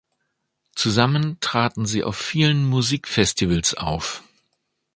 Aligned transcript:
Zusammen 0.73 1.37
traten 1.41 1.85
sie 1.85 2.03
auf 2.03 2.17
vielen 2.17 2.65
Musikfestivals 2.65 3.75
auf. 3.75 4.23